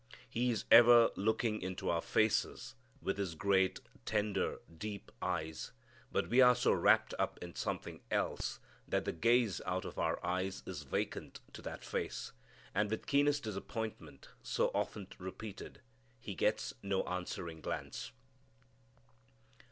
He 0.27 0.49
is 0.49 0.65
ever 0.71 1.11
looking 1.15 1.61
into 1.61 1.87
our 1.91 2.01
faces 2.01 2.73
with 3.03 3.19
His 3.19 3.35
great, 3.35 3.81
tender, 4.03 4.57
deep 4.75 5.11
eyes, 5.21 5.73
but 6.11 6.27
we 6.27 6.41
are 6.41 6.55
so 6.55 6.71
wrapped 6.71 7.13
up 7.19 7.37
in 7.39 7.53
something 7.53 8.01
else 8.09 8.57
that 8.87 9.05
the 9.05 9.11
gaze 9.11 9.61
out 9.63 9.85
of 9.85 9.99
our 9.99 10.17
eyes 10.25 10.63
is 10.65 10.81
vacant 10.81 11.39
to 11.53 11.61
that 11.61 11.83
Face, 11.83 12.31
and 12.73 12.89
with 12.89 13.05
keenest 13.05 13.43
disappointment, 13.43 14.29
so 14.41 14.69
often 14.73 15.05
repeated, 15.19 15.81
He 16.19 16.33
gets 16.33 16.73
no 16.81 17.03
answering 17.03 17.61
glance. 17.61 18.11